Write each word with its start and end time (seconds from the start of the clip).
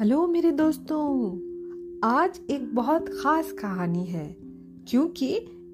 Hello 0.00 0.26
मेरे 0.26 0.50
दोस्तों, 0.52 1.36
आज 2.04 2.40
एक 2.50 2.74
बहुत 2.74 3.08
खास 3.08 3.52
कहानी 3.52 4.04
है, 4.04 4.36
क्योंकि 4.88 5.26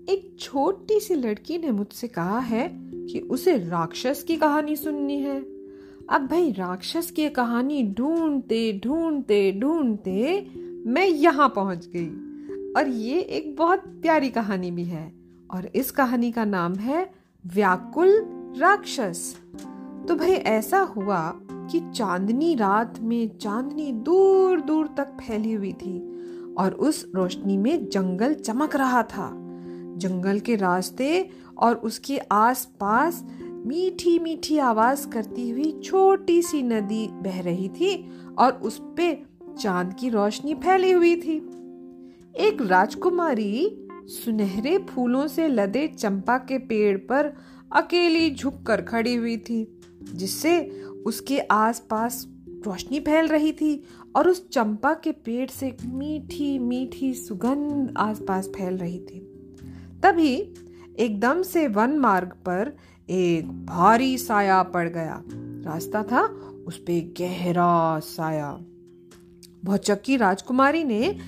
एक 0.09 0.37
छोटी 0.41 1.01
सी 1.01 1.15
लड़की 1.15 1.59
ने 1.59 1.71
मुझसे 1.71 2.09
कहा 2.09 2.39
है 2.39 2.69
कि 3.07 3.21
उसे 3.21 3.57
राक्षस 3.59 4.23
की 4.23 4.37
कहानी 4.37 4.77
सुननी 4.77 5.21
है। 5.21 5.41
अब 6.11 6.27
भाई, 6.27 6.53
राक्षस 6.53 7.11
की 7.11 7.29
कहानी 7.29 7.83
ढूंढते 7.83 8.81
ढूंढते 8.85 9.53
ढूंढते 9.53 10.47
मैं 10.87 11.07
यहाँ 11.07 11.49
पहुँच 11.49 11.89
गई। 11.97 12.09
और 12.73 12.89
ये 12.89 13.21
एक 13.21 13.57
बहुत 13.57 13.79
प्यारी 13.79 14.31
कहानी 14.31 14.71
भी 14.71 14.85
है, 14.85 15.13
और 15.51 15.71
इस 15.75 15.91
कहानी 15.91 16.33
का 16.33 16.45
नाम 16.45 16.75
है, 16.75 17.13
व्याकुल 17.47 18.23
राक्षस। 18.59 19.37
तो 20.09 20.15
भाई, 20.15 20.31
ऐसा 20.31 20.79
हुआ 20.79 21.41
कि 21.73 21.81
चांदनी 21.81 22.55
रात 22.55 22.99
में 23.01 23.39
चांदनी 23.39 23.93
दूर 23.93 24.61
दूर 24.61 24.87
तक 24.97 25.07
फैली 25.07 25.53
हुई 25.53 25.73
थी 25.73 25.99
और 26.59 26.73
उस 26.73 27.13
रोशनी 27.15 27.57
में 27.57 27.89
जंगल 27.89 28.35
चमक 28.35 28.77
रहा 28.77 29.03
था। 29.03 29.31
जंगल 29.97 30.41
के 30.41 30.57
रास्ते 30.57 31.31
और 31.59 31.75
उसके 31.75 32.19
आसपास 32.19 33.25
मीठी 33.43 34.19
मीठी 34.19 34.59
आवाज़ 34.59 35.09
करती 35.09 35.51
हुई 35.51 35.81
छोटी 35.85 36.43
सी 36.43 36.63
नदी 36.63 37.09
बह 37.13 37.41
रही 37.41 37.69
थी 37.69 38.11
और 38.39 38.53
उस 38.53 38.83
पे 38.97 39.23
चाँद 39.61 39.95
की 39.95 40.09
रोशनी 40.09 40.55
फैली 40.55 40.93
हुई 40.93 41.17
थी। 41.17 41.37
एक 42.37 42.59
राजकुमारी 42.63 43.79
सुनहरे 44.05 44.79
फूलों 44.79 45.27
से 45.27 45.49
लदे 45.49 45.89
चंपा 45.89 46.39
के 46.39 46.59
पेड़ 46.59 46.99
पर 46.99 47.33
अकेली 47.73 48.35
झुककर 48.35 48.83
खड़ी 48.83 49.15
हुई 49.15 49.37
थी, 49.37 49.81
जिससे 50.15 50.83
उसके 51.07 51.39
आसपास 51.39 52.29
रोशनी 52.67 53.01
फैल 53.01 53.27
रही 53.27 53.53
थी 53.53 53.85
और 54.17 54.29
उस 54.29 54.49
चंपा 54.49 54.95
के 54.95 55.13
पेड़ 55.13 55.51
से 55.51 55.77
मीठी 55.87 56.59
मीठी 56.59 57.15
सुगंध 57.15 57.95
आसपास 57.97 58.47
फैल 58.47 58.77
रही 58.77 58.99
थी। 58.99 59.19
तभी 60.03 60.55
एकदम 60.99 61.43
से 61.43 61.69
वन 61.69 61.99
मार्ग 61.99 62.29
पर 62.29 62.77
एक 63.11 63.67
भारी 63.67 64.19
साया 64.19 64.63
पड़ 64.63 64.89
गया। 64.89 65.23
रास्ता 65.65 66.03
था 66.03 66.23
उस 66.67 66.79
पे 66.79 67.01
गहरा 67.01 67.99
साया। 67.99 68.59
भौचक्की 69.65 70.17
राजकुमारी 70.17 70.85
ने 70.85 71.19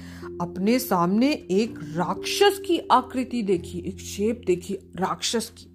अपने 0.40 0.78
सामने 0.78 1.32
एक 1.32 1.78
राक्षस 1.82 2.62
की 2.66 2.78
आकृति 2.78 3.42
देखी, 3.42 3.78
एक 3.78 3.98
शेप 3.98 4.42
देखी, 4.46 4.74
राक्षस 4.74 5.52
की। 5.58 5.70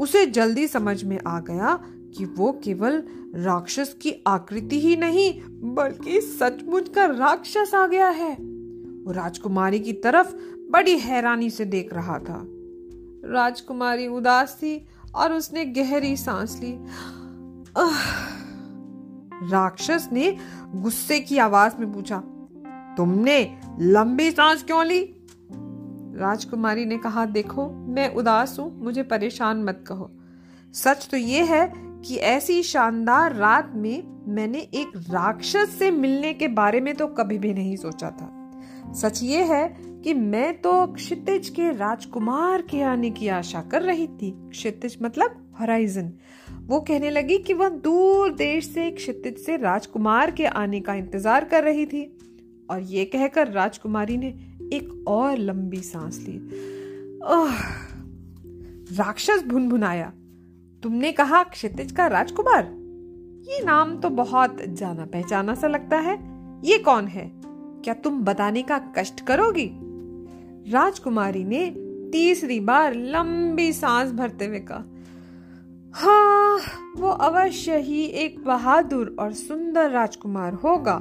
उसे 0.00 0.26
जल्दी 0.26 0.66
समझ 0.66 1.04
में 1.04 1.18
आ 1.26 1.40
गया 1.40 1.80
कि 2.16 2.24
वो 2.24 2.52
केवल 2.64 3.02
राक्षस 3.34 3.96
की 4.02 4.14
आकृति 4.26 4.80
ही 4.80 4.96
नहीं, 4.96 5.32
बल्कि 5.74 6.20
सचमुच 6.20 6.88
का 6.88 7.04
राक्षस 7.04 7.74
आ 7.74 7.86
गया 7.86 8.08
है। 8.08 8.32
वो 9.04 9.12
राजकुमारी 9.12 9.80
की 9.80 9.92
तरफ़ 9.92 10.34
बड़ी 10.70 10.98
हैरानी 10.98 11.50
से 11.50 11.64
देख 11.64 11.94
रहा 11.94 12.18
था। 12.18 12.40
राजकुमारी 13.24 14.06
उदास 14.06 14.56
थी 14.56 14.86
और 15.14 15.32
उसने 15.32 15.64
गहरी 15.64 16.16
सांस 16.16 16.60
ली। 16.62 16.78
राक्षस 19.50 20.08
ने 20.12 20.36
गुस्से 20.74 21.20
की 21.20 21.38
आवाज़ 21.38 21.76
में 21.80 21.92
पूछा, 21.92 22.18
तुमने 22.96 23.58
लंबी 23.80 24.30
सांस 24.30 24.62
क्यों 24.62 24.84
ली? 24.86 25.00
राजकुमारी 26.16 26.84
ने 26.84 26.98
कहा, 26.98 27.24
देखो, 27.26 27.68
मैं 27.70 28.14
उदास 28.14 28.56
हूँ, 28.58 28.84
मुझे 28.84 29.02
परेशान 29.02 29.64
मत 29.64 29.84
कहो। 29.86 30.10
सच 30.74 31.08
तो 31.10 31.16
ये 31.16 31.42
है 31.42 31.93
कि 32.04 32.16
ऐसी 32.16 32.62
शानदार 32.62 33.34
रात 33.34 33.72
में 33.74 34.02
मैंने 34.34 34.58
एक 34.58 34.96
राक्षस 35.10 35.76
से 35.78 35.90
मिलने 35.90 36.32
के 36.34 36.48
बारे 36.48 36.80
में 36.80 36.94
तो 36.94 37.06
कभी 37.08 37.38
भी 37.38 37.52
नहीं 37.54 37.76
सोचा 37.76 38.10
था। 38.10 38.92
सच 38.92 39.22
ये 39.22 39.42
है 39.44 39.66
कि 39.78 40.14
मैं 40.14 40.52
तो 40.60 40.86
क्षितिज 40.86 41.48
के 41.48 41.70
राजकुमार 41.70 42.62
के 42.62 42.82
आने 42.82 43.10
की 43.10 43.28
आशा 43.28 43.60
कर 43.62 43.82
रही 43.82 44.06
थी। 44.06 44.30
क्षितिज 44.50 44.96
मतलब 45.02 45.40
हराइजन 45.58 46.12
वो 46.66 46.80
कहने 46.80 47.10
लगी 47.10 47.38
कि 47.38 47.52
वह 47.52 47.68
दूर 47.68 48.32
देश 48.32 48.66
से 48.66 48.90
क्षितिज 48.90 49.38
से 49.38 49.56
राजकुमार 49.56 50.30
के 50.30 50.44
आने 50.46 50.80
का 50.80 50.94
इंतज़ार 50.94 51.44
कर 51.44 51.64
रही 51.64 51.86
थी। 51.86 52.04
और 52.70 52.80
ये 52.82 53.04
कहकर 53.04 53.48
राजकुमारी 53.48 54.16
ने 54.16 54.28
एक 54.72 55.04
और 55.08 55.38
लंबी 55.38 55.80
सांस 55.82 56.18
ली। 56.28 56.38
राक्षस 58.96 59.42
भुनभुनाया। 59.46 60.12
तुमने 60.84 61.12
कहा 61.12 61.42
क्षितिज 61.42 61.92
का 61.92 62.06
राजकुमार। 62.06 62.64
ये 63.48 63.64
नाम 63.64 63.96
तो 63.96 64.08
बहुत 64.10 64.56
जाना 64.68 65.04
पहचाना 65.04 65.54
सा 65.54 65.66
लगता 65.66 65.98
है। 65.98 66.16
ये 66.64 66.78
कौन 66.78 67.06
है? 67.06 67.32
क्या 67.84 67.94
तुम 67.94 68.20
बताने 68.20 68.62
का 68.62 68.78
कष्ट 68.78 69.20
करोगी? 69.20 69.70
राजकुमारी 70.72 71.44
ने 71.44 71.70
तीसरी 72.12 72.60
बार 72.60 72.94
लंबी 72.94 73.72
सांस 73.72 74.12
भरते 74.12 74.46
हुए 74.46 74.58
कहा 74.58 74.84
हाँ 75.94 76.60
वो 76.96 77.08
अवश्य 77.08 77.78
ही 77.78 78.04
एक 78.04 78.44
बहादुर 78.44 79.16
और 79.18 79.32
सुंदर 79.32 79.90
राजकुमार 79.90 80.54
होगा। 80.54 81.00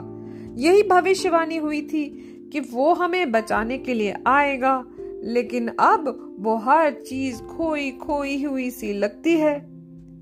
यही 0.54 0.84
भविष्यवाणी 0.84 1.58
हुई 1.58 1.82
थी 1.82 2.06
कि 2.54 2.60
वो 2.60 2.94
हमें 2.94 3.32
बचाने 3.32 3.78
के 3.78 3.94
लिए 3.94 4.16
आएगा, 4.28 4.86
लेकिन 5.24 5.68
अब 5.68 6.36
वो 6.40 6.56
हर 6.58 6.92
चीज़ 6.92 7.42
खोई 7.42 7.92
खोई 7.92 8.44
हुई 8.44 8.70
सी 8.70 8.94
लगती 8.94 9.38
है। 9.38 9.73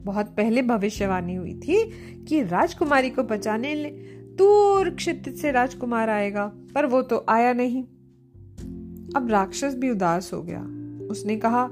बहुत 0.04 0.26
पहले 0.26 0.62
भविष्यवाणी 0.62 1.36
हुई 1.36 1.54
थी 1.54 1.92
कि 2.26 2.44
राजकुमारी 2.44 3.10
को 3.10 3.24
बचाने 3.24 3.76
दूर 4.38 4.90
क्षितिज 4.90 5.36
से 5.36 5.52
राजकुमार 5.52 6.10
आएगा, 6.10 6.52
पर 6.76 6.86
वो 6.86 7.02
तो 7.02 7.26
आया 7.30 7.54
नहीं। 7.54 7.84
अब 9.16 9.28
राक्षस 9.32 9.76
भी 9.76 9.90
उदास 9.90 10.34
हो 10.34 10.44
गया। 10.44 10.62
उसने 11.08 11.36
कहा, 11.36 11.70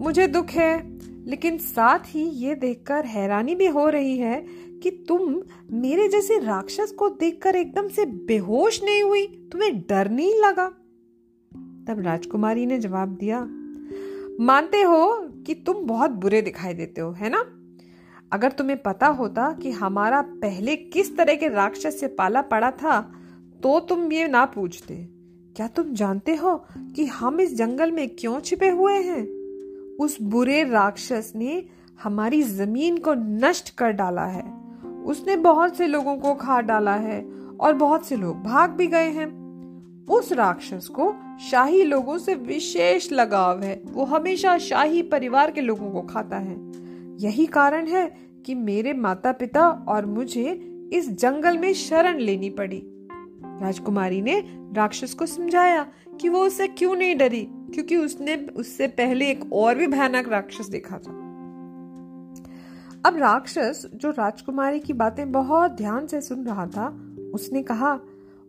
मुझे 0.00 0.26
दुख 0.26 0.46
है, 0.46 0.98
लेकिन 1.26 1.58
साथ 1.58 1.98
ही 2.06 2.22
ये 2.22 2.54
देखकर 2.54 3.04
हैरानी 3.04 3.54
भी 3.54 3.66
हो 3.66 3.88
रही 3.88 4.18
है 4.18 4.46
कि 4.82 4.90
तुम 4.90 5.42
मेरे 5.72 6.08
जैसे 6.08 6.38
राक्षस 6.38 6.92
को 6.92 7.08
देखकर 7.08 7.56
एकदम 7.56 7.88
से 7.88 8.06
बेहोश 8.06 8.84
नहीं 8.84 9.02
हुई, 9.02 9.26
तुम्हें 9.26 9.80
डर 9.80 10.10
नहीं 10.10 10.34
लगा? 10.34 10.68
तब 11.88 12.00
राजकुमारी 12.00 12.66
ने 12.66 12.78
जवाब 12.78 13.08
दिया, 13.08 13.40
मानते 14.40 14.82
हो 14.82 15.28
कि 15.46 15.54
तुम 15.54 15.86
बहुत 15.86 16.10
बुरे 16.10 16.42
दिखाई 16.42 16.74
देते 16.74 17.00
हो, 17.00 17.12
है 17.12 17.30
ना? 17.30 17.57
अगर 18.32 18.52
तुम्हें 18.52 18.82
पता 18.82 19.06
होता 19.06 19.52
कि 19.52 19.70
हमारा 19.70 20.20
पहले 20.22 20.76
किस 20.76 21.16
तरह 21.16 21.34
के 21.34 21.48
राक्षस 21.48 22.00
से 22.00 22.06
पाला 22.08 22.40
पड़ा 22.42 22.70
था 22.70 23.00
तो 23.62 23.80
तुम 23.80 24.12
ये 24.12 24.28
ना 24.28 24.44
पूछते। 24.44 24.94
क्या 25.56 25.66
तुम 25.66 25.92
जानते 25.92 26.34
हो 26.34 26.54
कि 26.96 27.06
हम 27.06 27.40
इस 27.40 27.54
जंगल 27.54 27.92
में 27.92 28.08
क्यों 28.08 28.40
छिपे 28.40 28.68
हुए 28.68 28.94
हैं? 28.94 29.26
उस 29.96 30.20
बुरे 30.22 30.62
राक्षस 30.64 31.32
ने 31.36 31.64
हमारी 32.02 32.42
ज़मीन 32.42 32.98
को 32.98 33.14
नष्ट 33.14 33.74
कर 33.74 33.90
डाला 33.90 34.24
है। 34.24 34.44
उसने 35.04 35.36
बहुत 35.36 35.76
से 35.76 35.86
लोगों 35.86 36.16
को 36.16 36.34
खा 36.34 36.60
डाला 36.60 36.94
है 36.94 37.20
और 37.60 37.74
बहुत 37.74 38.06
से 38.06 38.16
लोग 38.16 38.42
भाग 38.42 38.70
भी 38.70 38.86
गए 38.86 39.08
हैं। 39.08 40.06
उस 40.06 40.32
राक्षस 40.32 40.88
को 40.88 41.14
शाही 41.50 41.82
लोगों 41.84 42.18
से 42.18 42.34
विशेष 42.34 43.12
लगाव 43.12 43.62
है। 43.62 43.82
वो 43.86 44.04
हमेशा 44.04 44.58
शाही 44.58 45.02
परिवार 45.02 45.50
के 45.50 45.60
लोगों 45.60 45.90
को 45.90 46.02
खाता 46.02 46.36
है। 46.36 46.56
यही 47.18 47.46
कारण 47.46 47.86
है 47.86 48.16
कि 48.46 48.54
मेरे 48.54 48.92
माता 48.92 49.32
पिता 49.32 49.68
और 49.68 50.06
मुझे 50.06 50.52
इस 50.92 51.10
जंगल 51.10 51.58
में 51.58 51.72
शरण 51.72 52.18
लेनी 52.18 52.50
पड़ी। 52.50 52.82
राजकुमारी 53.62 54.22
ने 54.22 54.42
राक्षस 54.72 55.14
को 55.14 55.26
समझाया 55.26 55.86
कि 56.20 56.28
वो 56.28 56.40
उससे 56.40 56.68
क्यों 56.68 56.96
नहीं 56.96 57.16
डरी, 57.16 57.48
क्योंकि 57.50 57.96
उसने 57.96 58.36
उससे 58.36 58.86
पहले 58.86 59.30
एक 59.30 59.52
और 59.52 59.74
भी 59.74 59.86
भयानक 59.86 60.28
राक्षस 60.28 60.68
देखा 60.68 60.98
था। 60.98 61.10
अब 63.06 63.16
राक्षस 63.16 63.90
जो 63.94 64.10
राजकुमारी 64.10 64.80
की 64.80 64.92
बातें 64.92 65.32
बहुत 65.32 65.70
ध्यान 65.70 66.06
से 66.06 66.20
सुन 66.20 66.46
रहा 66.46 66.66
था, 66.66 67.14
उसने 67.34 67.62
कहा 67.62 68.00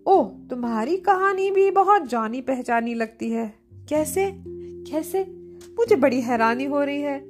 ओ 0.06 0.24
तुम्हारी 0.24 0.98
कहानी 0.98 1.52
भी 1.52 1.72
बहुत 1.72 2.08
जानी 2.08 2.42
पहचानी 2.42 2.94
लगती 2.94 3.30
है। 3.32 3.54
कैसे? 3.90 4.32
कैसे? 4.92 5.24
मुझे 5.80 5.96
बड़ी 5.96 6.22
हैरानी 6.22 6.66
हो 6.66 6.84
रही 6.84 7.02
है। 7.02 7.29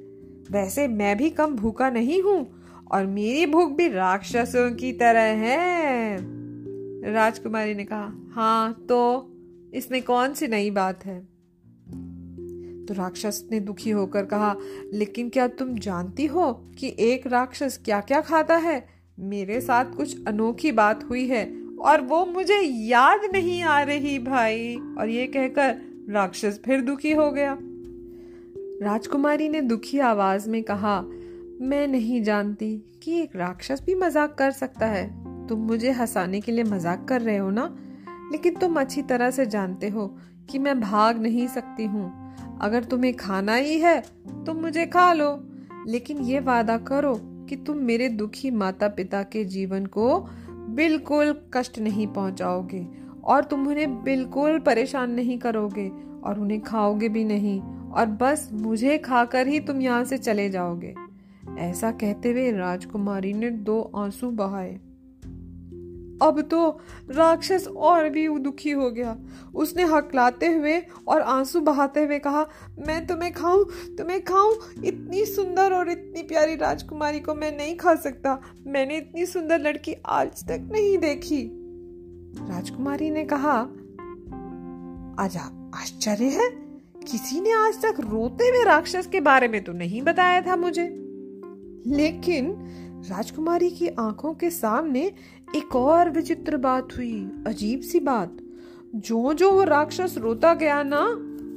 वैसे 0.50 0.88
मैं 0.88 1.16
भी 1.16 1.30
कम 1.30 1.54
भूखा 1.56 1.90
नहीं 1.90 2.22
हूँ, 2.22 2.46
और 2.92 3.06
मेरी 3.06 3.46
भूख 3.46 3.72
भी 3.72 3.88
राक्षसों 3.88 4.70
की 4.74 4.92
तरह 4.92 5.20
है। 5.20 6.16
राजकुमारी 7.12 7.74
ने 7.74 7.84
कहा 7.84 8.12
हाँ 8.34 8.72
तो 8.88 9.30
इसमें 9.74 10.02
कौन 10.02 10.34
सी 10.34 10.48
नई 10.48 10.70
बात 10.70 11.04
है? 11.06 11.18
तो 12.86 12.94
राक्षस 12.94 13.42
ने 13.52 13.60
दुखी 13.60 13.90
होकर 13.90 14.24
कहा, 14.24 14.54
लेकिन 14.92 15.28
क्या 15.28 15.46
तुम 15.48 15.74
जानती 15.78 16.26
हो 16.26 16.52
कि 16.78 16.94
एक 16.98 17.26
राक्षस 17.26 17.80
क्या 17.84 18.00
क्या 18.00 18.20
खाता 18.20 18.56
है? 18.56 18.84
मेरे 19.18 19.60
साथ 19.60 19.84
कुछ 19.84 20.26
अनोखी 20.26 20.72
बात 20.72 21.04
हुई 21.04 21.26
है, 21.26 21.44
और 21.80 22.00
वो 22.00 22.24
मुझे 22.26 22.60
याद 22.60 23.20
नहीं 23.32 23.62
आ 23.62 23.82
रही 23.82 24.18
भाई। 24.18 24.74
और 24.98 25.08
ये 25.08 25.26
कहकर 25.26 25.76
राक्षस 26.10 26.60
फिर 26.64 26.80
दुखी 26.80 27.12
हो 27.12 27.30
गया। 27.30 27.58
राजकुमारी 28.82 29.48
ने 29.48 29.60
दुखी 29.60 29.98
आवाज़ 29.98 30.50
में 30.50 30.62
कहा, 30.62 31.00
मैं 31.60 31.88
नहीं 31.88 32.22
जानती 32.22 33.00
कि 33.02 33.20
एक 33.20 33.36
राक्षस 33.36 33.82
भी 33.86 33.94
मज़ाक 33.94 34.34
कर 34.34 34.50
सकता 34.50 34.86
है। 34.86 35.06
तुम 35.46 35.58
मुझे 35.58 35.90
हंसाने 35.90 36.40
के 36.40 36.52
लिए 36.52 36.64
मज़ाक 36.64 37.06
कर 37.08 37.20
रहे 37.20 37.36
हो 37.36 37.50
ना? 37.50 37.76
लेकिन 38.32 38.54
तुम 38.54 38.80
अच्छी 38.80 39.02
तरह 39.02 39.30
से 39.30 39.46
जानते 39.46 39.88
हो 39.88 40.18
कि 40.50 40.58
मैं 40.58 40.80
भाग 40.80 41.22
नहीं 41.22 41.48
सकती 41.48 41.84
हूँ। 41.84 42.34
अगर 42.60 42.84
तुम्हें 42.84 43.14
खाना 43.14 43.54
ही 43.54 43.78
है, 43.78 44.02
तुम 44.46 44.56
मुझे 44.56 44.86
खा 44.86 45.12
लो। 45.12 45.44
लेकिन 45.86 46.18
ये 46.18 46.40
वादा 46.40 46.78
करो 46.78 47.14
कि 47.22 47.56
तुम 47.56 47.76
मेरे 47.76 48.08
दुखी 48.08 48.50
माता 48.50 48.88
पिता 48.88 49.22
के 49.22 49.44
जीवन 49.44 49.86
को 49.86 50.28
बिल्कुल 50.50 51.40
कष्ट 51.54 51.78
नहीं 51.78 52.06
पहुंचाओगे 52.06 52.86
और 53.24 53.44
तुम 53.44 53.68
उन्हें 53.68 54.02
बिल्कुल 54.02 54.58
परेशान 54.58 55.10
नहीं 55.10 55.38
करोगे 55.38 55.90
और 56.24 56.40
उन्हें 56.40 56.60
खाओगे 56.60 57.08
भी 57.08 57.24
नहीं। 57.24 57.79
और 57.92 58.06
बस 58.06 58.48
मुझे 58.52 58.98
खाकर 58.98 59.46
ही 59.46 59.60
तुम 59.60 59.80
यहाँ 59.80 60.04
से 60.04 60.18
चले 60.18 60.50
जाओगे। 60.50 60.94
ऐसा 61.58 61.90
कहते 61.90 62.30
हुए 62.30 62.52
राजकुमारी 62.52 63.32
ने 63.32 63.50
दो 63.50 63.92
आँसू 63.96 64.30
बहाए। 64.30 64.80
अब 66.22 66.40
तो 66.40 66.80
राक्षस 67.10 67.68
और 67.76 68.08
भी 68.08 68.38
दुखी 68.38 68.70
हो 68.70 68.90
गया। 68.90 69.18
उसने 69.54 69.82
हकलाते 69.82 70.46
हुए 70.46 70.82
और 71.08 71.20
आँसू 71.20 71.60
बहाते 71.60 72.04
हुए 72.04 72.18
कहा, 72.18 72.46
मैं 72.86 73.06
तुम्हें 73.06 73.32
खाऊं 73.32 73.64
तुम्हें 73.96 74.24
खाऊं? 74.24 74.54
इतनी 74.84 75.24
सुंदर 75.24 75.72
और 75.72 75.90
इतनी 75.90 76.22
प्यारी 76.22 76.56
राजकुमारी 76.56 77.20
को 77.20 77.34
मैं 77.34 77.56
नहीं 77.56 77.76
खा 77.76 77.94
सकता। 77.94 78.40
मैंने 78.66 78.96
इतनी 78.96 79.26
सुंदर 79.26 79.58
लड़की 79.58 79.94
आज 80.06 80.44
तक 80.44 80.68
नहीं 80.72 80.98
देखी। 80.98 81.50
राजकुमारी 82.40 83.10
ने 83.10 83.24
कहा, 83.24 83.60
आजा 85.24 85.72
आश्चर्य 85.74 86.24
है? 86.24 86.69
किसी 87.12 87.40
ने 87.40 87.52
आज 87.52 87.82
तक 87.82 87.94
रोते 88.00 88.44
हुए 88.44 88.64
राक्षस 88.64 89.06
के 89.06 89.20
बारे 89.20 89.48
में 89.48 89.64
तो 89.64 89.72
नहीं 89.72 90.02
बताया 90.02 90.40
था 90.40 90.56
मुझे। 90.56 90.82
लेकिन 91.86 92.56
राजकुमारी 93.10 93.70
की 93.70 93.88
आँखों 93.88 94.34
के 94.34 94.50
सामने 94.50 95.12
एक 95.56 95.76
और 95.76 96.10
विचित्र 96.10 96.56
बात 96.56 96.88
हुई, 96.96 97.30
अजीब 97.46 97.80
सी 97.80 98.00
बात। 98.00 98.36
जो 98.94 99.32
जो 99.32 99.52
वो 99.52 99.64
राक्षस 99.64 100.14
रोता 100.18 100.54
गया 100.54 100.82
ना, 100.82 101.02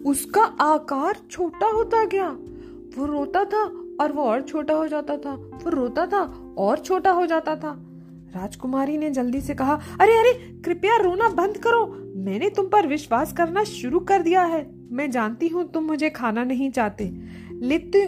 उसका 0.10 0.44
आकार 0.44 1.18
छोटा 1.32 1.68
होता 1.68 2.06
गया। 2.06 2.30
वो 2.98 3.06
रोता 3.06 3.44
था 3.44 3.64
और 4.02 4.12
वो 4.12 4.24
और 4.24 4.42
छोटा 4.42 4.74
हो 4.74 4.88
जाता 4.88 5.18
था। 5.18 5.34
वो 5.34 5.70
रोता 5.70 6.06
था 6.06 6.54
और 6.58 6.80
छोटा 6.80 7.12
हो 7.12 7.26
जाता 7.26 7.56
था। 7.56 7.86
राजकुमारी 8.36 8.98
ने 8.98 9.10
जल्दी 9.10 9.42
से 9.42 9.56
कहा, 9.56 9.82
अरे 10.02 10.18
अरे, 10.18 10.62
कृपया 10.66 10.98
रोना 10.98 11.30
बंद 11.30 11.58
करो। 11.58 12.14
मैंने 12.16 12.50
तुम 12.50 12.68
पर 12.68 12.88
विश्वास 12.88 13.34
करना 13.34 13.64
शुरू 13.64 14.00
कर 14.00 14.22
दिया 14.22 14.44
है। 14.44 14.83
मैं 14.94 15.12
जानती 15.12 15.48
हूँ 15.48 15.72
तुम 15.72 15.84
मुझे 15.84 16.10
खाना 16.10 16.44
नहीं 16.44 16.70
चाहते। 16.72 17.06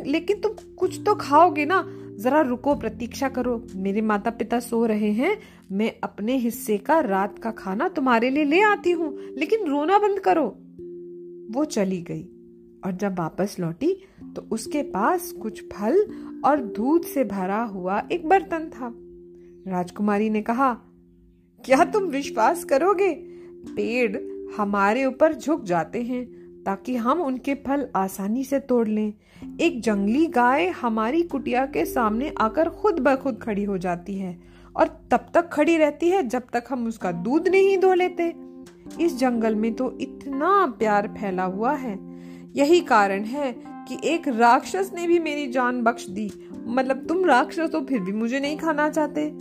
लेकिन 0.05 0.39
तुम 0.39 0.51
कुछ 0.77 0.99
तो 1.05 1.15
खाओगे 1.15 1.65
ना। 1.65 1.83
जरा 2.17 2.41
रुको, 2.41 2.75
प्रतीक्षा 2.75 3.29
करो। 3.29 3.67
मेरे 3.75 4.01
माता 4.01 4.31
पिता 4.31 4.59
सो 4.59 4.85
रहे 4.85 5.11
हैं। 5.11 5.37
मैं 5.71 5.91
अपने 6.03 6.35
हिस्से 6.35 6.77
का, 6.77 6.99
रात 6.99 7.39
का 7.39 7.51
खाना 7.51 7.87
तुम्हारे 7.87 8.29
लिए 8.29 8.43
ले 8.43 8.61
आती 8.61 8.91
हूँ। 8.91 9.17
लेकिन 9.37 9.67
रोना 9.67 9.97
बंद 9.97 10.19
करो। 10.19 10.45
वो 11.51 11.65
चली 11.65 12.01
गई 12.01 12.23
और 12.85 12.91
जब 12.91 13.19
वापस 13.19 13.55
लौटी 13.59 13.95
तो 14.35 14.47
उसके 14.51 14.81
पास 14.83 15.31
कुछ 15.31 15.63
फल 15.63 16.05
और 16.45 16.59
दूध 16.59 17.03
से 17.03 17.23
भरा 17.23 17.63
हुआ 17.63 18.07
एक 18.11 18.27
बर्तन 18.29 18.69
था। 18.69 18.93
राजकुमारी 19.71 20.29
ने 20.29 20.41
कहा, 20.41 20.73
क्या 21.65 21.83
तुम 21.85 22.03
विश्वास 22.03 22.63
करोगे? 22.63 23.13
पेड़ 23.67 24.17
हमारे 24.57 25.05
ऊपर 25.05 25.33
झुक 25.33 25.63
जाते 25.63 26.01
हैं। 26.01 26.44
ताकि 26.65 26.95
हम 26.95 27.21
उनके 27.21 27.55
फल 27.55 27.87
आसानी 27.95 28.43
से 28.43 28.59
तोड़ 28.59 28.87
लें। 28.87 29.13
एक 29.61 29.81
जंगली 29.81 30.25
गाय 30.25 30.67
हमारी 30.67 31.21
कुटिया 31.23 31.65
के 31.65 31.85
सामने 31.85 32.33
आकर 32.37 32.69
खुद 32.69 32.99
ब 32.99 33.15
खुद 33.15 33.39
खड़ी 33.41 33.63
हो 33.63 33.77
जाती 33.77 34.17
है 34.17 34.39
और 34.75 34.87
तब 35.11 35.27
तक 35.33 35.49
खड़ी 35.49 35.77
रहती 35.77 36.09
है 36.09 36.23
जब 36.27 36.43
तक 36.53 36.63
हम 36.69 36.87
उसका 36.87 37.11
दूध 37.11 37.47
नहीं 37.47 37.77
धो 37.77 37.93
लेते। 37.93 38.33
इस 39.01 39.17
जंगल 39.17 39.55
में 39.55 39.73
तो 39.73 39.97
इतना 40.01 40.75
प्यार 40.79 41.07
फैला 41.07 41.43
हुआ 41.43 41.73
है। 41.73 41.99
यही 42.55 42.81
कारण 42.81 43.23
है 43.23 43.55
कि 43.87 43.97
एक 44.03 44.27
राक्षस 44.27 44.91
ने 44.95 45.07
भी 45.07 45.19
मेरी 45.19 45.47
जान 45.47 45.81
बख्श 45.81 46.07
दी। 46.07 46.31
मतलब 46.67 47.05
तुम 47.05 47.25
राक्षस 47.25 47.71
हो, 47.75 47.81
फिर 47.81 47.99
भी 47.99 48.11
मुझे 48.11 48.39
नहीं 48.39 48.57
खाना 48.57 48.89
चाहते। 48.89 49.33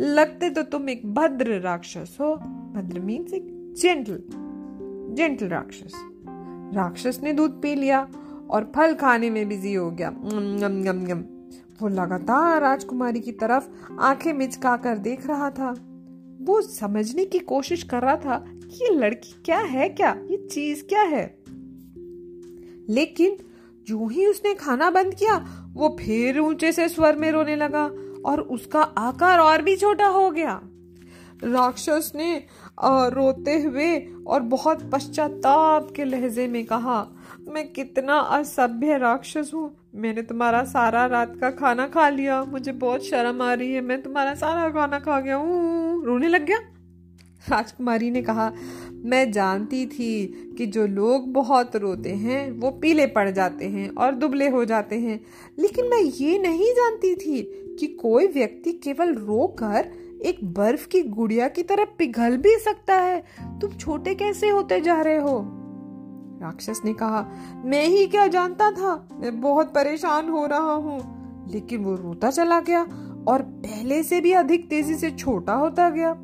लगते 0.00 0.50
तो 0.50 0.62
तुम 0.62 0.88
एक 0.88 1.14
भद्र 1.14 1.60
राक्षस 1.60 2.16
हो। 2.20 2.34
भद्र 2.74 3.00
मीन्स 3.00 3.32
एक 3.32 3.74
जेंटल 3.82 4.22
जेंटल 5.14 5.46
राक्षस। 5.46 5.92
राक्षस 6.72 7.20
ने 7.22 7.32
दूध 7.32 7.62
पी 7.62 7.74
लिया 7.74 8.08
और 8.50 8.72
फल 8.76 8.94
खाने 8.94 9.30
में 9.30 9.48
बिज़ी 9.48 9.74
हो 9.74 9.90
गया। 9.90 10.10
गम 10.10 10.82
गम 10.82 11.04
गम 11.06 11.24
वो 11.82 11.88
लगातार 11.88 12.60
राजकुमारी 12.60 13.20
की 13.20 13.32
तरफ़ 13.32 13.64
आँखें 14.00 14.32
मिचका 14.32 14.76
कर 14.76 14.98
देख 14.98 15.26
रहा 15.26 15.50
था। 15.50 15.74
वो 16.40 16.60
समझने 16.60 17.24
की 17.24 17.38
कोशिश 17.38 17.82
कर 17.82 18.02
रहा 18.02 18.16
था 18.16 18.44
कि 18.48 18.84
ये 18.84 18.90
लड़की 18.90 19.42
क्या 19.44 19.58
है 19.58 19.88
क्या? 19.88 20.16
ये 20.30 20.48
चीज़ 20.52 20.84
क्या 20.84 21.02
है? 21.02 21.38
लेकिन 22.88 23.36
जो 23.86 24.06
ही 24.06 24.26
उसने 24.26 24.54
खाना 24.54 24.90
बंद 24.90 25.14
किया, 25.14 25.68
वो 25.72 25.96
फिर 26.00 26.40
ऊँचे 26.40 26.72
से 26.72 26.88
स्वर 26.88 27.16
में 27.16 27.32
रोने 27.32 27.56
लगा 27.56 27.90
और 28.24 28.40
उसका 28.40 28.82
आकार 28.82 29.38
और 29.38 29.62
भी 29.62 29.76
छोटा 29.76 30.06
हो 30.06 30.30
गया। 30.30 30.62
राक्षस 31.44 32.12
ने 32.16 32.34
रोते 32.84 33.60
हुए 33.62 33.98
और 34.26 34.40
बहुत 34.48 34.90
पश्चाताप 34.90 35.90
के 35.96 36.04
लहजे 36.04 36.46
में 36.48 36.64
कहा, 36.64 37.06
मैं 37.48 37.68
कितना 37.72 38.18
असभ्य 38.32 38.98
राक्षस 38.98 39.50
हूँ। 39.54 39.70
मैंने 39.94 40.22
तुम्हारा 40.22 40.62
सारा 40.64 41.04
रात 41.06 41.36
का 41.40 41.50
खाना 41.50 41.86
खा 41.86 42.08
लिया। 42.08 42.42
मुझे 42.44 42.72
बहुत 42.72 43.04
शर्म 43.04 43.42
आ 43.42 43.52
रही 43.54 43.72
है। 43.72 43.80
मैं 43.80 44.00
तुम्हारा 44.02 44.34
सारा 44.34 44.68
खाना 44.70 44.98
खा 44.98 45.20
गया 45.20 45.36
हूँ। 45.36 46.04
रोने 46.04 46.28
लग 46.28 46.46
गया? 46.46 46.58
राजकुमारी 47.50 48.10
ने 48.10 48.22
कहा, 48.22 48.52
मैं 49.04 49.30
जानती 49.32 49.84
थी 49.86 50.54
कि 50.58 50.66
जो 50.66 50.86
लोग 50.86 51.32
बहुत 51.32 51.76
रोते 51.76 52.10
हैं, 52.10 52.50
वो 52.52 52.70
पीले 52.72 53.06
पड़ 53.06 53.28
जाते 53.30 53.64
हैं 53.64 53.88
और 53.90 54.14
दुबले 54.14 54.48
हो 54.48 54.64
जाते 54.64 54.96
हैं। 54.96 55.20
लेकिन 55.58 55.86
मैं 55.86 56.00
ये 56.00 56.38
नहीं 56.38 56.72
जानती 56.72 57.14
थी 57.14 57.42
कि 57.80 57.86
कोई 57.94 58.26
व्यक्ति 58.26 58.72
केवल 58.74 59.14
रोकर 59.14 59.90
एक 60.22 60.54
बर्फ़ 60.54 60.88
की 60.88 61.02
गुड़िया 61.02 61.48
की 61.48 61.62
तरह 61.62 61.84
पिघल 61.84 62.36
भी 62.36 62.58
सकता 62.58 62.94
है। 62.94 63.24
तुम 63.60 63.70
छोटे 63.70 64.14
कैसे 64.14 64.48
होते 64.48 64.80
जा 64.80 65.02
रहे 65.02 65.18
हो? 65.18 65.44
राक्षस 66.42 66.80
ने 66.84 66.94
कहा, 66.94 67.26
मैं 67.64 67.86
ही 67.86 68.06
क्या 68.06 68.26
जानता 68.26 68.70
था? 68.70 69.08
मैं 69.12 69.40
बहुत 69.40 69.74
परेशान 69.74 70.28
हो 70.28 70.46
रहा 70.46 70.72
हूँ। 70.72 71.22
लेकिन 71.50 71.84
वो 71.84 71.94
रोता 71.94 72.30
चला 72.30 72.60
गया 72.60 72.82
और 73.28 73.42
पहले 73.42 74.02
से 74.02 74.20
भी 74.20 74.32
अधिक 74.32 74.68
तेज़ी 74.68 74.94
से 74.94 75.10
छोटा 75.10 75.54
होता 75.54 75.90
गया। 75.90 76.14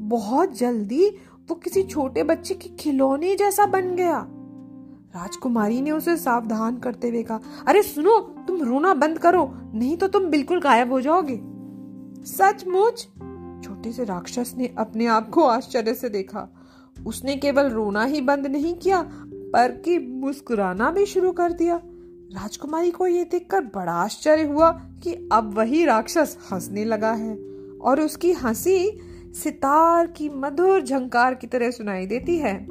बहुत 0.00 0.58
जल्दी 0.58 1.08
वो 1.50 1.54
किसी 1.54 1.82
छोटे 1.82 2.22
बच्चे 2.22 2.54
के 2.54 2.68
खिलौने 2.68 3.36
जैसा 3.36 3.66
बन 3.66 3.94
गया। 3.94 4.26
राजकुमारी 5.20 5.80
ने 5.80 5.90
उसे 5.90 6.16
सावधान 6.16 6.76
करते 6.76 7.08
हुए 7.08 7.22
कहा, 7.22 7.40
अरे 7.66 7.82
सुनो, 7.82 8.18
तुम 8.18 8.62
रोना 8.62 8.94
बंद 8.94 9.18
करो, 9.18 9.50
नहीं 9.74 9.96
तो 9.96 10.08
तुम 10.08 10.24
बिल्कुल 10.24 10.60
गायब 10.60 10.92
हो 10.92 11.00
जाओगे। 11.00 11.53
सचमुच? 12.24 13.08
छोटे 13.64 13.92
से 13.92 14.04
राक्षस 14.04 14.54
ने 14.56 14.74
अपने 14.78 15.06
आप 15.06 15.30
को 15.30 15.44
आश्चर्य 15.44 15.94
से 15.94 16.08
देखा। 16.08 16.54
उसने 17.06 17.36
केवल 17.36 17.66
रोना 17.66 18.04
ही 18.04 18.20
बंद 18.20 18.46
नहीं 18.46 18.74
किया 18.74 19.02
पर 19.24 19.82
कि 19.84 19.98
मुस्कुराना 19.98 20.90
भी 20.90 21.06
शुरू 21.06 21.32
कर 21.32 21.52
दिया। 21.52 21.80
राजकुमारी 22.32 22.90
को 22.90 23.06
यह 23.06 23.24
देखकर 23.24 23.60
बड़ा 23.60 23.92
आश्चर्य 23.92 24.42
हुआ 24.42 24.70
कि 24.70 25.28
अब 25.32 25.54
वही 25.54 25.84
राक्षस 25.84 26.38
हंसने 26.52 26.84
लगा 26.84 27.12
है 27.12 27.36
और 27.82 28.00
उसकी 28.00 28.32
हँसी 28.32 29.00
सितार 29.32 30.06
की 30.06 30.28
मधुर 30.28 30.82
झंकार 30.82 31.34
की 31.34 31.46
तरह 31.46 31.70
सुनाई 31.70 32.06
देती 32.06 32.38
है। 32.38 32.66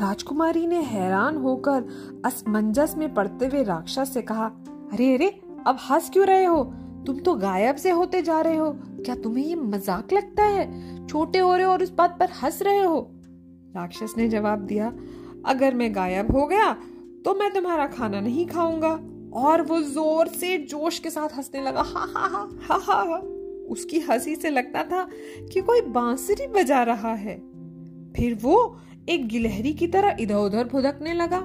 राजकुमारी 0.00 0.66
ने 0.66 0.82
हैरान 0.82 1.36
होकर 1.36 1.84
असमंजस 2.24 2.94
में 2.98 3.14
पड़ते 3.14 3.46
हुए 3.46 3.62
राक्षस 3.62 4.14
से 4.14 4.22
कहा, 4.22 4.46
अरे 4.92 5.14
अरे, 5.14 5.40
अब 5.66 5.78
हंस 5.90 6.10
क्यों 6.10 6.26
रहे 6.26 6.44
हो? 6.44 6.74
तुम 7.06 7.18
तो 7.18 7.34
गायब 7.36 7.76
से 7.76 7.90
होते 7.90 8.22
जा 8.22 8.40
रहे 8.40 8.56
हो। 8.56 8.70
क्या 8.98 9.14
तुम्हें 9.14 9.44
ये 9.44 9.54
मज़ाक 9.54 10.12
लगता 10.12 10.44
है? 10.44 11.06
छोटे 11.06 11.38
हो 11.38 11.54
रहे 11.54 11.66
हो 11.66 11.72
और 11.72 11.82
उस 11.82 11.92
बात 11.92 12.16
पर 12.20 12.30
हंस 12.42 12.62
रहे 12.62 12.82
हो। 12.82 13.00
राक्षस 13.76 14.14
ने 14.18 14.28
जवाब 14.28 14.60
दिया, 14.60 14.92
अगर 15.46 15.74
मैं 15.74 15.94
गायब 15.94 16.30
हो 16.32 16.46
गया 16.46 16.72
तो 17.24 17.34
मैं 17.34 17.50
तुम्हारा 17.54 17.86
खाना 17.88 18.20
नहीं 18.20 18.46
खाऊँगा। 18.46 18.98
और 19.38 19.62
वो 19.62 19.80
ज़ोर 19.80 20.28
से 20.28 20.56
जोश 20.60 20.98
के 20.98 21.10
साथ 21.10 21.36
हंसने 21.36 21.62
लगा, 21.62 21.80
हा 21.82 22.04
हा 22.06 22.26
हा 22.26 22.48
हा 22.62 22.78
हा 22.84 23.02
हा। 23.04 23.16
उसकी 23.68 23.98
हँसी 24.00 24.34
से 24.36 24.50
लगता 24.50 24.82
था 24.82 25.06
कि 25.52 25.60
कोई 25.60 25.80
बांसुरी 25.90 26.46
बजा 26.52 26.82
रहा 26.82 27.12
है। 27.14 27.36
फिर 28.16 28.38
वो 28.42 28.78
एक 29.08 29.26
गिलहरी 29.28 29.72
की 29.72 29.86
तरह 29.86 30.16
इधर 30.20 30.34
उधर 30.36 30.68
भुदकने 30.68 31.12
लगा 31.14 31.38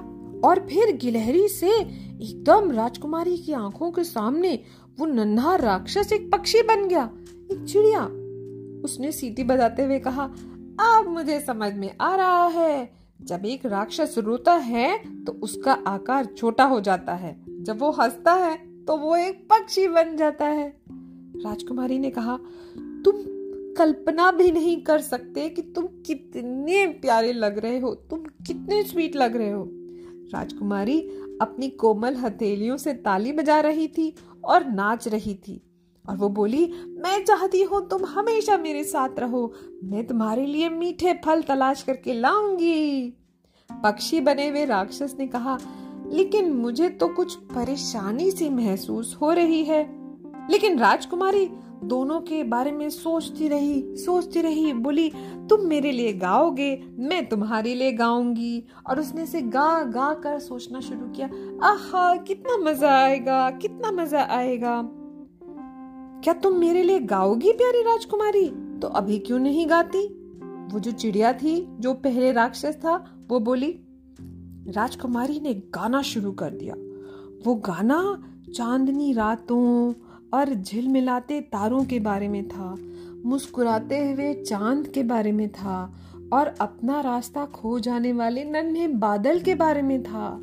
और 0.44 0.66
फिर 0.70 0.96
गिलहरी 0.96 1.46
से 1.48 1.70
एकदम 1.70 2.70
राजकुमारी 2.72 3.36
की 3.36 3.52
आँखों 3.52 3.90
के 3.90 4.04
सामने 4.04 4.58
वो 4.98 5.06
नन्हा 5.06 5.54
राक्षस 5.56 6.12
एक 6.12 6.30
पक्षी 6.32 6.62
बन 6.62 6.86
गया, 6.88 7.10
एक 7.52 7.64
चिड़िया। 7.64 8.04
उसने 8.84 9.12
सीटी 9.12 9.44
बजाते 9.44 9.84
हुए 9.84 9.98
कहा, 9.98 10.24
अब 10.80 11.06
मुझे 11.08 11.40
समझ 11.40 11.72
में 11.74 11.90
आ 12.00 12.14
रहा 12.16 12.46
है, 12.48 12.90
जब 13.22 13.44
एक 13.46 13.66
राक्षस 13.66 14.14
रोता 14.18 14.52
है 14.52 15.24
तो 15.24 15.32
उसका 15.42 15.72
आकार 15.86 16.24
छोटा 16.26 16.64
हो 16.64 16.80
जाता 16.80 17.14
है। 17.14 17.36
जब 17.64 17.78
वो 17.80 17.90
हंसता 17.90 18.32
है 18.34 18.56
तो 18.84 18.96
वो 18.96 19.16
एक 19.16 19.46
पक्षी 19.50 19.86
बन 19.88 20.16
जाता 20.16 20.46
है। 20.46 20.68
राजकुमारी 21.36 21.98
ने 21.98 22.10
कहा, 22.10 22.36
तुम 23.04 23.22
कल्पना 23.76 24.30
भी 24.32 24.50
नहीं 24.52 24.76
कर 24.82 25.00
सकते 25.00 25.48
कि 25.48 25.62
तुम 25.74 25.86
कितने 26.06 26.86
प्यारे 26.86 27.32
लग 27.32 27.58
रहे 27.58 27.78
हो, 27.78 27.94
तुम 28.10 28.24
कितने 28.46 28.82
स्वीट 28.82 29.16
लग 29.16 29.36
रहे 29.36 29.50
हो। 29.50 29.68
राजकुमारी 30.34 30.98
अपनी 31.42 31.68
कोमल 31.70 32.14
हथेलियों 32.16 32.76
से 32.76 32.92
ताली 32.94 33.32
बजा 33.32 33.58
रही 33.60 33.86
थी 33.88 34.12
और 34.48 34.64
नाच 34.64 35.08
रही 35.08 35.34
थी। 35.34 35.62
और 36.08 36.16
वो 36.16 36.28
बोली, 36.28 36.72
मैं 36.86 37.24
चाहती 37.24 37.62
हूँ 37.62 37.88
तुम 37.88 38.04
हमेशा 38.04 38.56
मेरे 38.56 38.84
साथ 38.84 39.08
रहो। 39.18 39.54
मैं 39.84 40.06
तुम्हारे 40.06 40.46
लिए 40.46 40.68
मीठे 40.68 41.12
फल 41.24 41.42
तलाश 41.42 41.82
करके 41.82 42.12
लाऊँगी। 42.12 43.10
पक्षी 43.72 44.20
बने 44.20 44.48
हुए 44.48 44.64
राक्षस 44.64 45.16
ने 45.18 45.26
कहा, 45.26 45.58
लेकिन 46.06 46.52
मुझे 46.52 46.88
तो 46.88 47.08
कुछ 47.08 47.34
परेशानी 47.34 48.30
सी 48.30 48.48
महसूस 48.48 49.18
हो 49.20 49.32
रही 49.32 49.64
है। 49.64 50.04
लेकिन 50.50 50.78
राजकुमारी 50.78 51.50
दोनों 51.88 52.20
के 52.20 52.44
बारे 52.44 52.72
में 52.72 52.90
सोचती 52.90 53.48
रही 53.48 53.96
सोचती 53.96 54.40
रही, 54.40 54.72
बोली, 54.72 55.12
तुम 55.50 55.60
मेरे 55.60 55.92
लिए 55.92 56.12
गाओगे, 56.12 56.82
मैं 56.98 57.26
तुम्हारे 57.26 57.74
लिए 57.74 57.92
गाऊँगी। 57.92 58.64
और 58.90 59.00
उसने 59.00 59.26
से 59.26 59.42
गा 59.42 59.82
गा 59.84 60.14
कर 60.14 60.38
सोचना 60.38 60.80
शुरू 60.80 61.08
किया, 61.08 61.26
आहा, 61.66 62.16
कितना 62.16 62.56
मज़ा 62.56 62.90
आएगा, 62.90 63.50
कितना 63.50 63.90
मज़ा 63.90 64.26
आएगा। 64.30 64.82
क्या 66.24 66.34
तुम 66.34 66.56
मेरे 66.56 66.82
लिए 66.82 67.00
गाओगी, 67.00 67.52
प्यारी 67.52 67.82
राजकुमारी? 67.82 68.78
तो 68.80 68.88
अभी 68.88 69.18
क्यों 69.18 69.38
नहीं 69.38 69.70
गाती? 69.70 70.06
वो 70.72 70.80
जो 70.80 70.90
चिड़िया 70.90 71.32
थी, 71.32 71.76
जो 71.80 71.94
पहले 71.94 72.32
राक्षस 72.32 72.74
था, 72.74 73.24
वो 73.28 73.40
बोली, 73.40 73.80
राजकुमारी 74.68 75.40
ने 75.40 75.54
गाना 75.54 76.02
शुरू 76.02 76.32
कर 76.32 76.50
दिया। 76.50 76.74
वो 77.46 77.54
गाना 77.54 78.22
चांदनी 78.54 79.12
रातों 79.12 79.92
और 80.34 80.54
झिलमिलाते 80.54 81.40
तारों 81.40 81.84
के 81.84 82.00
बारे 82.00 82.28
में 82.28 82.48
था, 82.48 82.74
मुस्कुराते 83.24 84.12
हुए 84.12 84.34
चाँद 84.34 84.88
के 84.88 85.02
बारे 85.02 85.32
में 85.32 85.48
था 85.48 85.94
और 86.32 86.54
अपना 86.60 87.00
रास्ता 87.00 87.44
खो 87.44 87.78
जाने 87.78 88.12
वाले 88.12 88.44
नन्हे 88.44 88.88
बादल 88.88 89.40
के 89.40 89.54
बारे 89.54 89.82
में 89.82 90.02
था। 90.02 90.38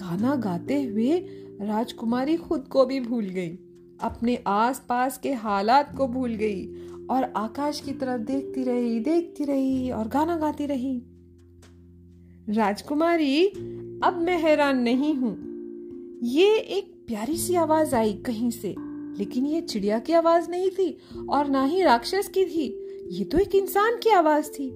गाना 0.00 0.34
गाते 0.36 0.82
हुए 0.82 1.18
राजकुमारी 1.60 2.36
खुद 2.36 2.68
को 2.68 2.84
भी 2.86 3.00
भूल 3.00 3.24
गई, 3.24 3.58
अपने 4.00 4.42
आसपास 4.46 5.18
के 5.18 5.32
हालात 5.32 5.96
को 5.96 6.08
भूल 6.08 6.34
गई 6.34 6.66
और 7.10 7.32
आकाश 7.36 7.80
की 7.80 7.92
तरफ़ 7.92 8.20
देखती 8.20 8.62
रही 8.62 9.00
देखती 9.00 9.44
रही 9.44 9.90
और 9.90 10.08
गाना 10.08 10.36
गाती 10.36 10.66
रही। 10.66 11.02
राजकुमारी, 12.48 13.46
अब 14.04 14.18
मैं 14.22 14.38
हैरान 14.38 14.78
नहीं 14.78 15.14
हूँ। 15.14 15.36
ये 16.22 16.56
एक 16.56 17.04
प्यारी 17.06 17.36
सी 17.36 17.54
आवाज़ 17.54 17.94
आई 17.94 18.12
कहीं 18.12 18.50
से। 18.50 18.91
लेकिन 19.18 19.46
ये 19.46 19.60
चिड़िया 19.60 19.98
की 19.98 20.12
आवाज़ 20.12 20.50
नहीं 20.50 20.70
थी 20.70 20.98
और 21.30 21.48
ना 21.48 21.64
ही 21.64 21.82
राक्षस 21.82 22.30
की 22.34 22.44
थी। 22.44 22.78
ये 23.10 23.24
तो 23.24 23.38
एक 23.38 23.54
इंसान 23.54 23.96
की 23.96 24.10
आवाज़ 24.10 24.50
थी। 24.50 24.72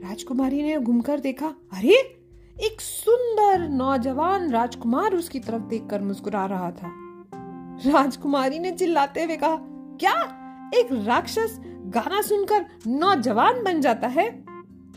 राजकुमारी 0.00 0.62
ने 0.62 0.78
घूमकर 0.78 1.20
देखा, 1.20 1.46
अरे, 1.46 1.94
एक 2.60 2.80
सुंदर 2.80 3.68
नौजवान 3.68 4.50
राजकुमार 4.50 5.14
उसकी 5.14 5.40
तरफ़ 5.40 5.62
देखकर 5.62 6.02
मुस्कुरा 6.02 6.46
रहा 6.46 6.70
था। 6.70 6.92
राजकुमारी 7.86 8.58
ने 8.58 8.72
चिल्लाते 8.72 9.24
हुए 9.24 9.36
कहा, 9.36 9.56
क्या 10.00 10.22
एक 10.74 10.88
राक्षस 10.92 11.60
गाना 11.66 12.22
सुनकर 12.22 12.66
नौजवान 12.86 13.64
बन 13.64 13.80
जाता 13.80 14.08
है? 14.08 14.44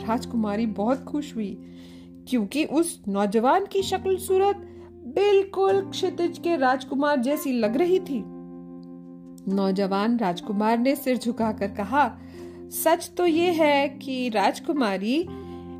राजकुमारी 0.01 0.65
बहुत 0.65 1.03
खुश 1.03 1.35
हुई, 1.35 1.57
क्योंकि 2.29 2.65
उस 2.65 3.01
नौजवान 3.07 3.65
की 3.65 3.83
शक्ल 3.83 4.17
सूरत 4.17 4.55
बिल्कुल 4.91 5.81
क्षितिज 5.81 6.37
के 6.37 6.57
राजकुमार 6.57 7.19
जैसी 7.19 7.51
लग 7.51 7.77
रही 7.77 7.99
थी। 7.99 8.40
नौजवान 9.47 10.17
राजकुमार 10.17 10.77
ने 10.77 10.95
सिर 10.95 11.17
झुकाकर 11.17 11.67
कहा, 11.67 12.19
सच 12.83 13.11
तो 13.17 13.25
ये 13.25 13.51
है 13.51 13.89
कि 13.89 14.29
राजकुमारी, 14.29 15.27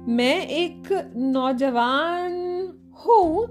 मैं 0.07 0.47
एक 0.47 1.11
नौजवान 1.15 2.33
हूँ, 3.07 3.47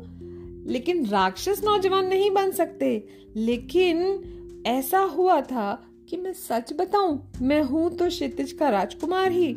लेकिन 0.66 1.06
राक्षस 1.06 1.60
नौजवान 1.64 2.06
नहीं 2.06 2.30
बन 2.30 2.50
सकते। 2.50 3.06
लेकिन 3.36 4.24
ऐसा 4.66 4.98
हुआ 4.98 5.40
था 5.40 5.86
कि 6.08 6.16
मैं 6.16 6.32
सच 6.32 6.72
बताऊँ, 6.72 7.32
मैं 7.42 7.62
हूँ 7.62 7.96
तो 7.96 8.08
क्षितिज 8.08 8.52
का 8.52 8.68
राजकुमार 8.68 9.32
ही। 9.32 9.54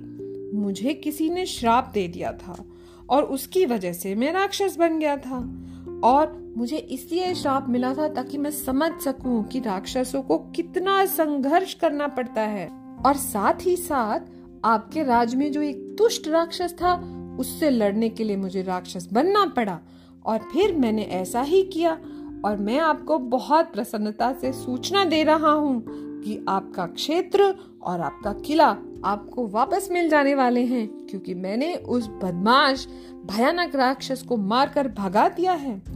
मुझे 0.53 0.93
किसी 0.93 1.29
ने 1.29 1.45
श्राप 1.45 1.91
दे 1.93 2.07
दिया 2.07 2.31
था 2.31 2.65
और 3.09 3.23
उसकी 3.23 3.65
वजह 3.65 3.93
से 3.93 4.15
मैं 4.15 4.33
राक्षस 4.33 4.75
बन 4.77 4.99
गया 4.99 5.17
था। 5.17 5.62
और 6.03 6.53
मुझे 6.57 6.77
इसलिए 6.77 7.33
श्राप 7.35 7.69
मिला 7.69 7.93
था 7.93 8.07
ताकि 8.07 8.37
मैं 8.37 8.51
समझ 8.51 8.91
सकूँ 9.01 9.43
कि 9.43 9.59
राक्षसों 9.59 10.21
को 10.21 10.37
कितना 10.55 11.05
संघर्ष 11.05 11.73
करना 11.73 12.07
पड़ता 12.07 12.41
है। 12.41 12.67
और 13.05 13.13
साथ 13.13 13.65
ही 13.65 13.75
साथ 13.75 14.19
आपके 14.65 15.03
राज 15.03 15.35
में 15.35 15.51
जो 15.51 15.61
एक 15.61 15.77
दुष्ट 15.97 16.27
राक्षस 16.27 16.73
था, 16.73 16.93
उससे 17.39 17.69
लड़ने 17.69 18.09
के 18.09 18.23
लिए 18.23 18.35
मुझे 18.35 18.61
राक्षस 18.61 19.07
बनना 19.13 19.45
पड़ा। 19.45 19.79
और 20.25 20.39
फिर 20.53 20.75
मैंने 20.75 21.03
ऐसा 21.03 21.41
ही 21.41 21.63
किया 21.63 21.97
और 22.45 22.57
मैं 22.57 22.79
आपको 22.79 23.17
बहुत 23.17 23.73
प्रसन्नता 23.73 24.31
से 24.33 24.51
सूचना 24.53 25.03
दे 25.05 25.23
रहा 25.23 25.51
हूँ 25.51 25.83
कि 26.21 26.45
आपका 26.49 26.85
क्षेत्र 26.85 27.53
और 27.83 28.01
आपका 28.01 28.33
किला 28.33 28.67
आपको 29.05 29.47
वापस 29.47 29.87
मिल 29.91 30.09
जाने 30.09 30.35
वाले 30.35 30.63
हैं, 30.65 30.87
क्योंकि 30.87 31.33
मैंने 31.33 31.73
उस 31.75 32.07
बदमाश, 32.23 32.87
भयानक 33.25 33.75
राक्षस 33.75 34.21
को 34.21 34.37
मारकर 34.37 34.87
भगा 34.87 35.27
दिया 35.29 35.53
है। 35.53 35.92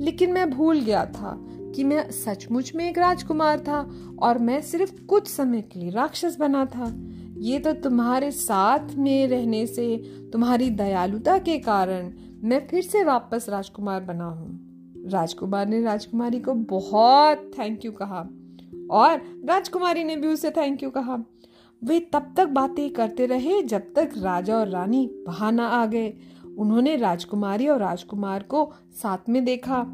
लेकिन 0.00 0.32
मैं 0.32 0.50
भूल 0.50 0.80
गया 0.80 1.04
था 1.06 1.36
कि 1.74 1.84
मैं 1.84 2.10
सचमुच 2.10 2.74
में 2.74 2.88
एक 2.88 2.98
राजकुमार 2.98 3.58
था 3.58 3.80
और 4.18 4.38
मैं 4.38 4.60
सिर्फ़ 4.62 5.04
कुछ 5.04 5.28
समय 5.28 5.62
के 5.62 5.80
लिए 5.80 5.90
राक्षस 5.90 6.36
बना 6.40 6.64
था। 6.64 6.92
ये 7.38 7.58
तो 7.58 7.72
तुम्हारे 7.72 8.30
साथ 8.30 8.94
में 8.96 9.28
रहने 9.28 9.66
से, 9.66 9.96
तुम्हारी 10.32 10.70
दयालुता 10.70 11.38
के 11.38 11.58
कारण 11.58 12.12
मैं 12.42 12.66
फिर 12.66 12.82
से 12.82 13.04
वापस 13.04 13.46
राजकुमार 13.48 14.00
बना 14.00 14.24
हूँ। 14.24 15.06
राजकुमार 15.10 15.66
ने 15.66 15.82
राजकुमारी 15.82 16.40
को 16.40 16.54
बहुत 16.54 17.50
थैंक 17.58 17.84
यू 17.84 17.92
कहा 17.92 18.28
और 18.90 19.22
राजकुमारी 19.44 20.04
ने 20.04 20.16
भी 20.16 20.28
उसे 20.28 20.50
थैंक 20.50 20.82
यू 20.82 20.90
कहा। 20.90 21.18
वे 21.82 22.00
तब 22.12 22.34
तक 22.36 22.48
बातें 22.48 22.90
करते 22.90 23.26
रहे 23.26 23.62
जब 23.62 23.92
तक 23.96 24.10
राजा 24.18 24.56
और 24.56 24.68
रानी 24.68 25.10
वहाँ 25.26 25.52
ना 25.52 25.66
आ 25.66 25.86
गए 25.86 26.12
उन्होंने 26.60 26.96
राजकुमारी 26.96 27.68
और 27.68 27.78
राजकुमार 27.78 28.42
को 28.42 28.72
साथ 29.02 29.28
में 29.28 29.44
देखा। 29.44 29.86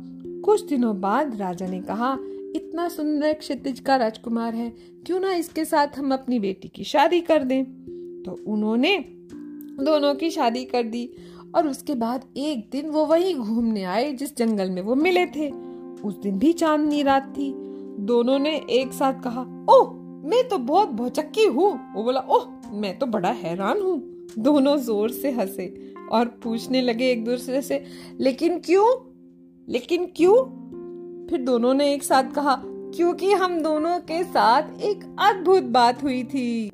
कुछ 0.45 0.69
दिनों 0.69 1.01
बाद 1.01 1.37
राजा 1.37 1.67
ने 1.67 1.81
कहा, 1.81 2.19
इतना 2.57 2.89
सुंदर 2.89 3.33
क्षितिज 3.33 3.81
का 3.81 3.97
राजकुमार 3.97 4.55
है, 4.55 4.71
क्यों 5.07 5.21
ना 5.21 5.33
इसके 5.33 5.65
साथ 5.65 5.89
हम 5.99 6.13
अपनी 6.13 6.39
बेटी 6.39 6.69
की 6.69 6.85
शादी 6.85 7.21
कर 7.21 7.45
दें? 7.45 7.65
तो 8.23 8.39
उन्होंने 8.47 8.99
दोनों 9.81 10.15
की 10.15 10.31
शादी 10.31 10.65
कर 10.65 10.83
दी 10.83 11.11
और 11.55 11.69
उसके 11.69 11.95
बाद 11.95 12.25
एक 12.37 12.69
दिन 12.73 12.91
वो 12.91 13.07
वही 13.07 13.35
घूमने 13.35 13.83
आए 13.83 14.13
जिस 14.13 14.37
जंगल 14.37 14.71
में 14.71 14.83
वो 14.83 14.95
मिले 14.95 15.27
थे। 15.27 15.51
उस 16.03 16.19
दिन 16.19 16.39
भी 16.39 16.53
चांदनी 16.53 17.03
रात 17.03 17.35
थी। 17.39 17.53
दोनों 17.99 18.39
ने 18.39 18.57
एक 18.71 18.93
साथ 18.93 19.13
कहा, 19.13 19.41
ओह, 19.71 19.91
मैं 20.29 20.49
तो 20.49 20.59
बहुत 20.59 20.89
भौचक्की 20.89 21.45
हूँ। 21.45 21.95
वो 21.95 22.03
बोला, 22.03 22.21
ओह, 22.21 22.71
मैं 22.73 22.99
तो 22.99 23.07
बड़ा 23.07 23.29
हैरान 23.29 23.81
हूँ। 23.81 24.27
दोनों 24.39 24.77
ज़ोर 24.77 25.11
से 25.11 25.31
हंसे। 25.31 25.86
और 26.13 26.27
पूछने 26.27 26.83
लगे 26.83 27.11
एक 27.11 27.25
दूसरे 27.25 27.63
से, 27.63 27.85
लेकिन 28.21 28.59
क्यों? 28.59 29.13
लेकिन 29.69 30.07
क्यों? 30.17 30.67
फिर 31.27 31.41
दोनों 31.41 31.75
ने 31.75 31.93
एक 31.93 32.03
साथ 32.03 32.35
कहा, 32.35 32.63
क्योंकि 32.67 33.33
हम 33.33 33.61
दोनों 33.61 33.99
के 33.99 34.25
साथ 34.25 34.63
एक 34.81 35.17
अद्भुत 35.21 35.63
बात 35.63 36.03
हुई 36.03 36.25
थी। 36.25 36.73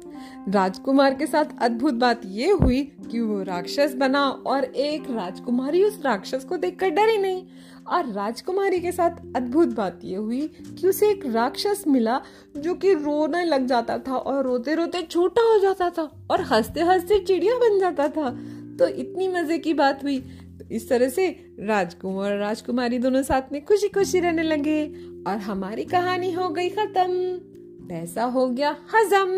राजकुमार 0.48 1.14
के 1.14 1.26
साथ 1.26 1.44
अद्भुत 1.60 1.94
बात 1.94 2.20
ये 2.26 2.50
हुई 2.50 2.92
कि 3.10 3.20
वो 3.20 3.42
राक्षस 3.42 3.94
बना 3.96 4.28
और 4.28 4.64
एक 4.64 5.10
राजकुमारी 5.10 5.84
उस 5.84 6.02
राक्षस 6.04 6.44
को 6.44 6.56
देखकर 6.56 6.90
डरी 6.90 7.18
नहीं। 7.18 7.46
और 7.88 8.12
राजकुमारी 8.12 8.80
के 8.80 8.92
साथ 8.92 9.10
अद्भुत 9.36 9.68
बात 9.68 10.00
ये 10.04 10.16
हुई 10.16 10.40
कि 10.80 10.88
उसे 10.88 11.10
एक 11.10 11.26
राक्षस 11.26 11.84
मिला 11.88 12.20
जो 12.56 12.74
कि 12.74 12.94
रोने 12.94 13.44
लग 13.44 13.66
जाता 13.66 13.98
था 13.98 14.16
और 14.16 14.44
रोते 14.44 14.74
रोते 14.74 15.02
छोटा 15.02 15.42
हो 15.42 15.58
जाता 15.58 15.90
था 15.90 16.26
और 16.30 16.40
हँसते 16.40 16.80
हँसते 16.80 17.18
चिड़िया 17.18 17.54
बन 17.54 17.80
जाता 17.80 18.08
था। 18.08 18.36
तो 18.82 18.88
इतनी 18.88 19.28
मज़े 19.28 19.58
की 19.58 19.74
बात 19.74 20.02
हुई। 20.04 20.18
तो 20.58 20.74
इस 20.74 20.88
तरह 20.88 21.08
से 21.08 21.28
राजकुमार 21.60 22.32
और 22.32 22.38
राजकुमारी 22.38 22.98
दोनों 22.98 23.22
साथ 23.22 23.52
में 23.52 23.64
खुशी 23.64 23.88
खुशी 23.88 24.20
रहने 24.20 24.42
लगे 24.42 24.84
और 25.26 25.38
हमारी 25.38 25.84
कहानी 25.84 26.32
हो 26.32 26.48
गई 26.48 26.68
खत्म। 26.68 27.38
पैसा 27.88 28.24
हो 28.24 28.48
गया 28.48 28.76
हजम। 28.94 29.32